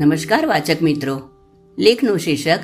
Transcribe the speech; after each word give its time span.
નમસ્કાર 0.00 0.46
વાચક 0.46 0.82
મિત્રો. 0.82 1.20
લેખનું 1.78 2.18
શીર્ષક, 2.18 2.58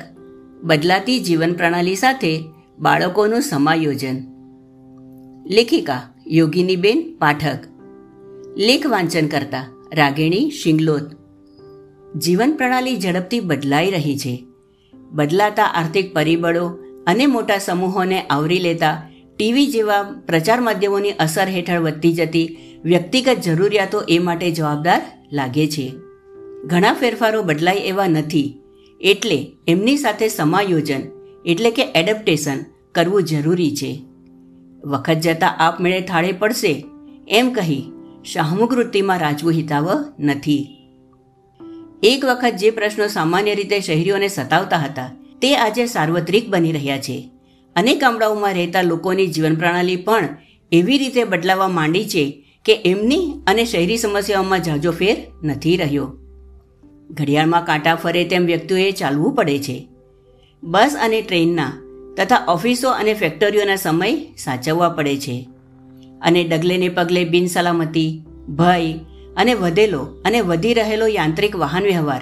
બદલાતી 0.63 1.19
જીવન 1.19 1.53
પ્રણાલી 1.53 1.95
સાથે 1.95 2.43
બાળકોનું 2.79 3.41
સમાયોજન. 3.41 4.15
લેખિકા, 5.49 6.13
યોગિનીબેન 6.27 7.17
પાઠક. 7.19 7.59
લેખ 8.57 8.87
વાંચન 8.87 9.27
કરતા 9.27 9.67
રાગિણી 9.93 10.49
શિંગલોત. 10.49 11.01
જીવન 12.17 12.51
પ્રણાલી 12.51 12.95
ઝડપથી 12.95 13.39
બદલાઈ 13.39 13.91
રહી 13.91 14.17
છે. 14.17 14.45
બદલાતા 15.11 15.63
આર્થિક 15.63 16.13
પરિબળો 16.13 16.67
અને 17.07 17.25
મોટા 17.25 17.57
સમૂહોને 17.57 18.21
આવરી 18.21 18.59
લેતા 18.59 19.09
ટીવી 19.37 19.67
જેવા 19.67 20.03
પ્રચાર 20.03 20.61
માધ્યમોની 20.61 21.11
અસર 21.11 21.47
હેઠળ 21.47 21.79
વધતી 21.79 22.13
જતી 22.13 22.57
વ્યક્તિગત 22.83 23.37
જરૂરિયાતો 23.45 24.01
એ 24.09 24.19
માટે 24.19 24.51
જવાબદાર 24.51 25.01
લાગે 25.31 25.67
છે. 25.67 25.95
ઘણા 26.67 26.93
ફેરફારો 26.93 27.43
બદલાય 27.43 27.75
એવા 27.75 28.07
નથી. 28.07 28.59
એટલે 29.01 29.51
એમની 29.67 29.97
સાથે 29.97 30.27
સમાયોજન 30.27 31.01
એટલે 31.45 31.71
કે 31.71 31.83
એડપ્ટેશન 31.95 32.57
કરવું 32.95 33.23
જરૂરી 33.23 33.75
છે. 33.75 34.03
વખત 34.85 35.13
જતાં 35.13 35.57
આપમેળે 35.57 36.01
થાળે 36.01 36.31
પડશે. 36.31 36.85
એમ 37.27 37.53
કહી 37.53 37.91
શાહમુખ 38.25 38.73
વૃત્તિમાં 38.73 39.19
રાજવું 39.19 39.51
હિતાવ 39.51 40.13
નથી. 40.19 40.67
એક 42.03 42.25
વખત 42.25 42.53
જે 42.57 42.71
પ્રશ્નો 42.71 43.07
સામાન્ય 43.07 43.55
રીતે 43.55 43.79
શહેરીઓને 43.79 44.27
સતાવતા 44.27 44.77
હતા, 44.77 45.11
તે 45.41 45.57
આજે 45.57 45.85
સાર્વત્રિક 45.85 46.49
બની 46.49 46.71
રહ્યા 46.71 46.97
છે. 46.97 47.31
અનેક 47.75 48.01
ગામડાઓમાં 48.01 48.53
રહેતા 48.53 48.81
લોકોની 48.81 49.27
જીવન 49.27 49.55
પ્રણાલી 49.55 49.95
પણ 49.95 50.37
એવી 50.71 50.97
રીતે 50.97 51.23
બદલાવા 51.23 51.67
માંડી 51.67 52.05
છે 52.05 52.45
કે 52.65 52.81
એમની 52.85 53.33
અને 53.47 53.65
શહેરી 53.65 53.97
સમસ્યાઓમાં 53.97 54.63
ઝાઝો 54.63 54.91
ફેર 54.91 55.17
નથી 55.43 55.77
રહ્યો. 55.77 56.26
ઘડિયાળમાં 57.11 57.65
કાંટા 57.65 57.95
ફરે 57.95 58.23
તેમ 58.23 58.45
વ્યક્તિઓએ 58.45 58.91
ચાલવું 58.91 59.35
પડે 59.35 59.59
છે. 59.59 59.87
બસ 60.63 60.97
અને 61.01 61.21
ટ્રેનના 61.21 61.73
તથા 62.17 62.45
ઓફિસો 62.47 62.89
અને 62.89 63.13
ફેક્ટરીઓના 63.13 63.75
સમય 63.75 64.15
સાચવવા 64.37 64.89
પડે 64.89 65.17
છે. 65.17 65.49
અને 66.21 66.43
ડગલેને 66.43 66.89
પગલે 66.89 67.25
બિનસલામતી, 67.25 68.23
ભય 68.49 68.93
અને 69.37 69.53
વધેલો 69.53 69.99
અને 69.99 70.41
વધી 70.41 70.73
રહેલો 70.73 71.07
યાંત્રિક 71.07 71.55
વાહન 71.55 71.83
વ્યવહાર 71.83 72.21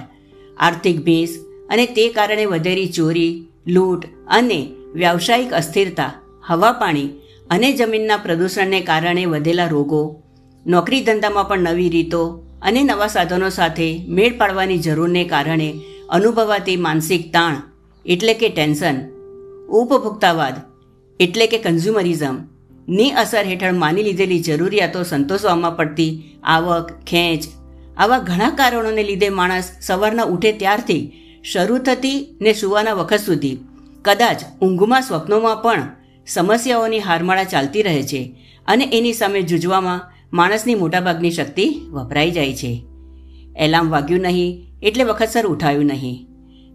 આર્થિક 0.57 1.01
ભેસ 1.01 1.39
અને 1.69 1.85
તે 1.85 2.09
કારણે 2.09 2.45
વધેલી 2.45 2.87
ચોરી, 2.87 3.47
લૂંટ 3.67 4.05
અને 4.27 4.71
વ્યાવસાયિક 4.93 5.53
અસ્થિરતા 5.53 6.13
હવા 6.43 6.71
પાણી 6.71 7.07
અને 7.49 7.73
જમીનના 7.73 8.17
પ્રદૂષણને 8.17 8.81
કારણે 8.81 9.25
વધેલા 9.25 9.67
રોગો, 9.67 10.21
નોકરી 10.67 11.03
ધંધામાં 11.03 11.47
પણ 11.47 11.59
નવી 11.59 11.89
રીતો 11.89 12.44
અને 12.65 12.81
નવા 12.83 13.07
સાધનો 13.07 13.49
સાથે 13.49 13.87
મેળ 14.07 14.37
પાડવાની 14.37 14.77
જરૂરને 14.77 15.23
કારણે 15.25 15.69
અનુભવાતી 16.09 16.77
માનસિક 16.77 17.23
તાણ 17.33 17.55
એટલે 18.05 18.33
કે 18.33 18.49
ટેન્શન, 18.49 18.97
ઉપભોક્તાવાદ 19.69 20.55
એટલે 21.19 21.45
કે 21.47 21.57
કન્ઝ્યુમરિઝમની 21.57 23.11
અસર 23.11 23.45
હેઠળ 23.45 23.73
માની 23.73 24.03
લીધેલી 24.03 24.39
જરૂરિયાતો 24.39 25.03
સંતોષવામાં 25.03 25.77
પડતી 25.77 26.39
આવક, 26.43 26.87
ખેંચ 27.07 27.43
આવા 27.97 28.19
ઘણા 28.19 28.49
કારણોને 28.49 29.03
લીધે 29.03 29.29
માણસ 29.29 29.71
સવારના 29.81 30.25
ઉઠે 30.25 30.51
ત્યારથી 30.51 31.03
શરૂ 31.43 31.77
થતી 31.77 32.17
ને 32.41 32.53
સુવાના 32.53 32.93
વખત 32.93 33.19
સુધી 33.19 33.55
કદાચ 34.05 34.39
ઊંઘમાં, 34.61 35.03
સ્વપ્નોમાં 35.03 35.61
પણ 35.61 35.83
સમસ્યાઓની 36.27 36.99
હારમાળા 36.99 37.43
ચાલતી 37.43 37.81
રહે 37.81 38.03
છે 38.03 38.21
અને 38.67 38.85
એની 38.91 39.13
સામે 39.13 39.41
જૂજવામાં 39.41 40.05
માણસની 40.35 40.75
મોટાભાગની 40.75 41.31
શક્તિ 41.31 41.81
વપરાઈ 41.89 42.31
જાય 42.31 42.53
છે. 42.53 42.85
એલાર્મ 43.57 43.89
વાગ્યું 43.89 44.21
નહીં 44.21 44.65
એટલે 44.83 45.03
વખતસર 45.03 45.45
ઉઠાયું 45.45 45.85
નહીં. 45.85 46.27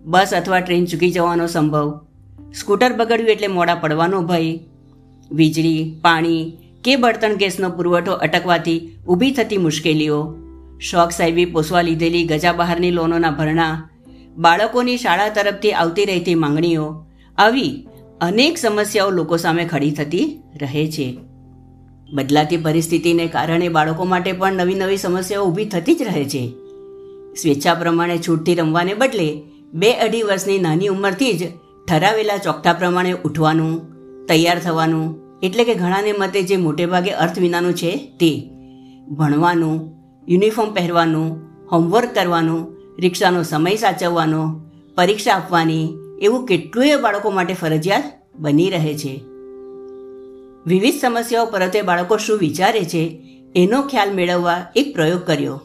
બસ 0.05 0.35
અથવા 0.37 0.61
ટ્રેન 0.61 0.85
ચૂકી 0.85 1.11
જવાનો 1.11 1.47
સંભવ. 1.47 2.01
સ્કૂટર 2.55 2.93
બગડ્યું 2.93 3.29
એટલે 3.29 3.47
મોડા 3.47 3.75
પડવાનો 3.75 4.23
ભય. 4.23 4.59
વીજળી, 5.33 5.97
પાણી 6.03 6.53
કે 6.85 6.97
બળતણ 6.97 7.37
ગેસનો 7.37 7.71
પુરવઠો 7.71 8.13
અટકવાથી 8.13 8.89
ઊભી 9.09 9.31
થતી 9.31 9.57
મુશ્કેલીઓ. 9.57 10.35
શોખ 10.81 11.11
સાહેબી 11.11 11.45
પોસવા 11.45 11.83
લીધેલી 11.83 12.25
ગજા 12.25 12.53
બહારની 12.53 12.91
લોનોના 12.91 13.31
ભરણા. 13.31 13.91
બાળકોની 14.37 14.97
શાળા 14.97 15.29
તરફથી 15.29 15.73
આવતી 15.73 16.05
રહેતી 16.05 16.35
માંગણીઓ. 16.35 17.05
આવી 17.39 17.89
અનેક 18.21 18.59
સમસ્યાઓ 18.59 19.11
લોકો 19.11 19.37
સામે 19.37 19.65
ખડી 19.65 19.91
થતી 19.91 20.39
રહે 20.61 20.87
છે. 20.87 21.19
બદલાતી 22.13 22.57
પરિસ્થિતિને 22.57 23.27
કારણે 23.27 23.69
બાળકો 23.69 24.05
માટે 24.05 24.33
પણ 24.33 24.53
નવી 24.53 24.75
નવી 24.75 24.97
સમસ્યાઓ 24.97 25.45
ઊભી 25.45 25.65
થતી 25.65 25.95
જ 25.95 26.03
રહે 26.03 26.25
છે. 26.25 26.53
સ્વેચ્છા 27.43 27.75
પ્રમાણે 27.75 28.19
છૂટથી 28.19 28.55
રમવાને 28.55 28.95
બદલે 28.95 29.43
બે 29.75 29.93
અઢી 29.93 30.23
વર્ષની 30.23 30.59
નાની 30.59 30.89
ઉંમરથી 30.89 31.33
જ 31.33 31.49
ઠરાવેલા 31.89 32.37
ચોકઠા 32.37 32.73
પ્રમાણે 32.73 33.13
ઉઠવાનું, 33.25 33.81
તૈયાર 34.27 34.59
થવાનું, 34.59 35.19
એટલે 35.43 35.65
કે 35.65 35.75
ઘણાને 35.75 36.13
મતે 36.13 36.43
જે 36.43 36.57
મોટેભાગે 36.57 37.11
અર્થ 37.11 37.39
વિનાનું 37.39 37.75
છે 37.75 37.97
તે. 38.21 38.51
ભણવાનું, 39.11 39.77
યુનિફોર્મ 40.29 40.75
પહેરવાનું, 40.75 41.41
હોમવર્ક 41.73 42.15
કરવાનું, 42.15 42.77
રિક્ષાનો 42.99 43.43
સમય 43.43 43.77
સાચવવાનો, 43.77 44.61
પરીક્ષા 44.95 45.33
આપવાની, 45.33 45.89
એવું 46.23 46.47
કેટલુંય 46.47 46.97
બાળકો 46.97 47.31
માટે 47.31 47.55
ફરજિયાત 47.55 48.03
બની 48.39 48.71
રહે 48.71 48.95
છે. 48.95 49.21
વિવિધ 50.67 50.95
સમસ્યાઓ 50.95 51.47
પરતે 51.47 51.83
બાળકો 51.83 52.17
શું 52.17 52.39
વિચારે 52.39 52.85
છે, 52.85 53.23
એનો 53.57 53.83
ખ્યાલ 53.83 54.15
મેળવવા 54.15 54.67
એક 54.77 54.95
પ્રયોગ 54.95 55.27
કર્યો. 55.27 55.61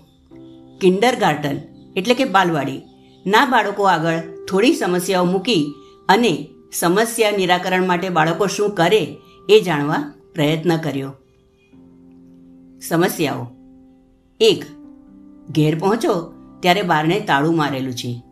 કિન્ડર 0.81 1.15
ગાર્ટન 1.15 1.57
એટલે 1.95 2.13
કે 2.13 2.25
બાલવાડી. 2.25 2.81
ના 3.27 3.45
બાળકો 3.45 3.83
આગળ 3.83 4.19
થોડી 4.49 4.73
સમસ્યાઓ 4.73 5.25
મૂકી 5.25 5.73
અને 6.09 6.47
સમસ્યા 6.73 7.31
નિરાકરણ 7.31 7.87
માટે 7.87 8.09
બાળકો 8.09 8.47
શું 8.47 8.69
કરે 8.69 9.17
એ 9.49 9.61
જાણવા 9.61 10.13
પ્રયત્ન 10.33 10.77
કર્યો. 10.77 11.13
સમસ્યાઓ. 12.87 13.47
એક, 14.39 14.65
ઘેર 15.51 15.79
પહોંચો 15.79 16.33
ત્યારે 16.59 16.81
બારણે 16.81 17.19
તાળું 17.19 17.57
મારેલું 17.57 17.93
છે. 17.93 18.23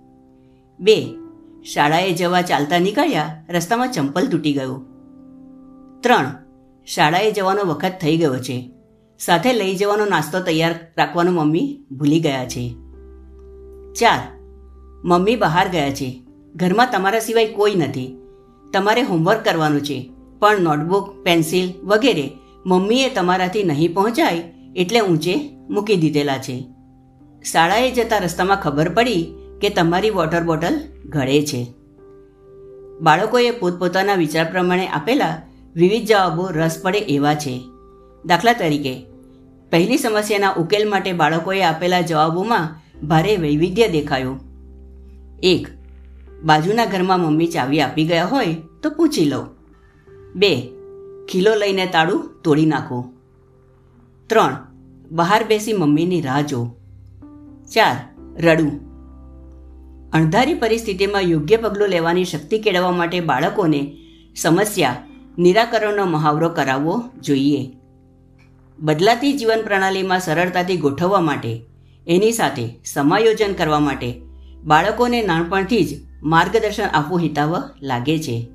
બે, 0.79 1.05
શાળાએ 1.73 2.11
જવા 2.11 2.41
ચાલતા 2.41 2.79
નીકળ્યા 2.79 3.45
રસ્તામાં 3.49 3.91
ચંપલ 3.91 4.27
તૂટી 4.27 4.53
ગયું. 4.53 4.85
ત્રણ 6.01 6.42
શાળાએ 6.85 7.31
જવાનો 7.31 7.63
વખત 7.63 7.93
થઈ 8.01 8.17
ગયો 8.17 8.37
છે. 8.37 8.71
સાથે 9.19 9.53
લઈ 9.53 9.75
જવાનો 9.75 10.05
નાસ્તો 10.05 10.39
તૈયાર 10.39 10.75
રાખવાનું 10.97 11.33
મમ્મી 11.33 11.85
ભૂલી 11.91 12.19
ગયા 12.19 12.45
છે. 12.45 12.75
ચાર. 13.93 14.19
મમ્મી 15.03 15.35
બહાર 15.35 15.69
ગયા 15.69 15.89
છે. 15.89 16.21
ઘરમાં 16.55 16.89
તમારા 16.91 17.19
સિવાય 17.19 17.47
કોઈ 17.47 17.75
નથી. 17.75 18.17
તમારે 18.73 19.01
હોમવર્ક 19.01 19.43
કરવાનું 19.43 19.81
છે. 19.81 20.11
પણ 20.39 20.59
નોટબુક 20.59 21.23
પેન્સિલ 21.23 21.73
વગેરે 21.83 22.31
મમ્મીએ 22.65 23.09
તમારાથી 23.09 23.63
નહીં 23.63 23.93
પહોંચાય 23.93 24.43
એટલે 24.75 24.99
ઊંચે 24.99 25.49
મૂકી 25.69 25.95
દીધેલા 25.95 26.37
છે. 26.37 26.65
શાળાએ 27.51 27.91
જતા 27.91 28.17
રસ્તામાં 28.17 28.57
ખબર 28.57 28.89
પડી 28.89 29.33
કે 29.61 29.69
તમારી 29.69 30.09
વોટર 30.09 30.43
બોટલ 30.43 30.79
ઘડે 31.05 31.45
છે. 31.45 31.67
બાળકોએ 33.01 33.51
પોતપોતાના 33.51 34.15
વિચાર 34.15 34.51
પ્રમાણે 34.51 34.87
આપેલા 34.87 35.41
વિવિધ 35.75 36.07
જવાબો 36.07 36.47
રસ 36.47 36.79
પડે 36.83 36.97
એવા 36.97 37.35
છે. 37.35 37.61
દાખલા 38.25 38.53
તરીકે, 38.53 39.05
પહેલી 39.71 39.97
સમસ્યાના 39.97 40.51
ઉકેલ 40.51 40.89
માટે 40.89 41.13
બાળકોએ 41.13 41.63
આપેલા 41.63 42.01
જવાબોમાં 42.01 42.75
ભારે 43.07 43.37
વૈવિધ્ય 43.37 43.87
દેખાયું. 43.87 44.39
એક, 45.43 45.67
બાજુના 46.43 46.85
ઘરમાં 46.85 47.19
મમ્મી 47.19 47.47
ચાવી 47.47 47.81
આપી 47.81 48.05
ગયા 48.05 48.25
હોય 48.25 48.55
તો 48.83 48.89
પૂછી 48.89 49.25
લો. 49.25 49.45
બે, 50.35 50.69
ખીલો 51.31 51.55
લઈને 51.55 51.85
તાળું 51.85 52.41
તોડી 52.43 52.65
નાખો. 52.65 53.13
ત્રણ, 54.27 54.55
બહાર 55.11 55.43
બેસી 55.43 55.73
મમ્મીની 55.73 56.21
રાહ 56.21 56.41
જો 56.41 56.75
ચાર 57.73 57.95
રડું 58.39 58.93
અણધારી 60.11 60.53
પરિસ્થિતિમાં 60.53 61.21
યોગ્ય 61.21 61.57
પગલું 61.57 61.87
લેવાની 61.87 62.25
શક્તિ 62.25 62.59
કેળવવા 62.59 62.91
માટે 62.91 63.19
બાળકોને 63.19 63.97
સમસ્યા 64.35 64.95
નિરાકરણનો 65.37 66.05
મહાવરો 66.05 66.49
કરાવવો 66.49 67.03
જોઈએ. 67.21 67.71
બદલાતી 68.79 69.33
જીવન 69.33 69.61
પ્રણાલીમાં 69.61 70.19
સરળતાથી 70.19 70.77
ગોઠવવા 70.77 71.19
માટે, 71.19 71.65
એની 72.07 72.31
સાથે 72.31 72.79
સમાયોજન 72.85 73.53
કરવા 73.53 73.79
માટે 73.79 74.21
બાળકોને 74.63 75.21
નાનપણથી 75.21 75.83
જ 75.83 76.01
માર્ગદર્શન 76.23 76.83
આપવું 76.83 77.19
હિતાવ 77.19 77.63
લાગે 77.81 78.19
છે. 78.19 78.47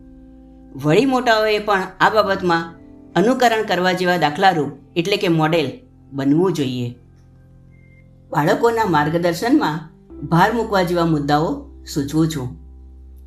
વળી 0.85 1.05
મોટાઓએ 1.05 1.59
પણ 1.59 1.83
આ 2.01 2.11
બાબતમાં 2.11 2.75
અનુકરણ 3.15 3.65
કરવા 3.65 3.93
જેવા 3.93 4.17
દાખલારૂપ 4.17 4.73
એટલે 4.97 5.17
કે 5.17 5.29
મોડેલ 5.29 5.73
બનવું 6.13 6.53
જોઈએ. 6.53 6.95
બાળકોના 8.31 8.85
માર્ગદર્શનમાં 8.85 9.91
ભાર 10.27 10.53
મૂકવા 10.53 10.83
જેવા 10.83 11.07
મુદ્દાઓ 11.07 11.67
સૂચવું 11.95 12.29
છું. 12.29 12.57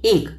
એક 0.03 0.29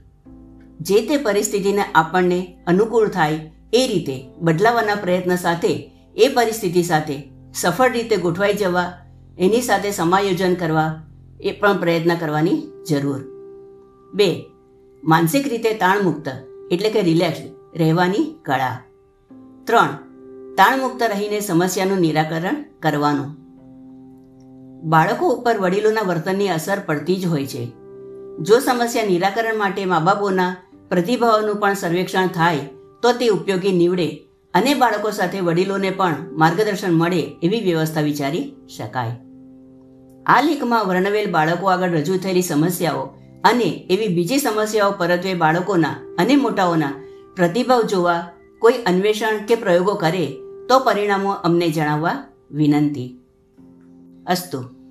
જે 0.83 1.07
તે 1.07 1.17
પરિસ્થિતિને 1.17 1.83
આપણને 1.95 2.59
અનુકૂળ 2.67 3.09
થાય 3.09 3.33
એ 3.73 3.87
રીતે 3.87 4.25
બદલાવાના 4.39 4.95
પ્રયત્ન 4.95 5.37
સાથે, 5.37 5.91
એ 6.17 6.29
પરિસ્થિતિ 6.29 6.83
સાથે 6.83 7.31
સફળ 7.55 7.93
રીતે 7.93 8.17
ગોઠવાઈ 8.17 8.55
જવા, 8.55 8.93
એની 9.39 9.63
સાથે 9.63 9.91
સમાયોજન 9.91 10.55
કરવા 10.55 11.03
એ 11.41 11.53
પણ 11.53 11.79
પ્રયત્ન 11.79 12.15
કરવાની 12.15 12.63
જરૂર. 12.89 13.21
બે, 14.15 14.45
માનસિક 15.05 15.49
રીતે 15.49 15.75
તાણમુક્ત 15.75 16.29
એટલે 16.71 16.91
કે 16.91 17.03
રિલેક્સ 17.03 17.39
રહેવાની 17.77 18.35
કળા. 18.45 18.81
ત્રણ, 19.65 19.87
તાણમુક્ત 20.55 21.03
રહીને 21.03 21.41
સમસ્યાનું 21.41 21.99
નિરાકરણ 21.99 22.65
કરવાનું. 22.81 23.31
બાળકો 24.83 25.29
ઉપર 25.29 25.59
વડીલોના 25.59 26.01
વર્તનની 26.01 26.49
અસર 26.49 26.79
પડતી 26.87 27.17
જ 27.17 27.27
હોય 27.27 27.47
છે. 27.47 27.73
જો 28.41 28.59
સમસ્યા 28.59 29.05
નિરાકરણ 29.05 29.59
માટે 29.59 29.85
મા 29.85 29.99
બાપોના 29.99 30.57
પ્રતિભાવોનું 30.93 31.57
પણ 31.57 31.75
સર્વેક્ષણ 31.75 32.27
થાય 32.27 32.57
તો 33.03 33.13
તે 33.13 33.29
ઉપયોગી 33.29 33.73
નીવડે 33.73 34.09
અને 34.55 34.75
બાળકો 34.75 35.11
સાથે 35.11 35.41
વડીલોને 35.41 35.91
પણ 35.91 36.17
માર્ગદર્શન 36.33 36.93
મળે 36.93 37.21
એવી 37.43 37.61
વ્યવસ્થા 37.61 38.01
વિચારી 38.01 38.43
શકાય. 38.77 39.15
આ 40.27 40.41
લેખમાં 40.41 40.85
વર્ણવેલ 40.89 41.31
બાળકો 41.31 41.67
આગળ 41.67 41.91
રજૂ 41.91 42.17
થયેલી 42.17 42.43
સમસ્યાઓ 42.43 43.07
અને 43.45 43.87
એવી 43.91 44.09
બીજી 44.09 44.39
સમસ્યાઓ 44.39 44.91
પરત્વે 44.99 45.35
બાળકોના 45.35 45.95
અને 46.19 46.37
મોટાઓના 46.37 46.93
પ્રતિભાવ 47.37 47.83
જોવા, 47.83 48.29
કોઈ 48.59 48.85
અન્વેષણ 48.87 49.43
કે 49.49 49.55
પ્રયોગો 49.55 49.95
કરે 49.95 50.27
તો 50.69 50.79
પરિણામો 50.79 51.33
અમને 51.33 51.69
જણાવવા 51.69 52.17
વિનંતી. 52.51 53.19
અસ્તુ. 54.27 54.82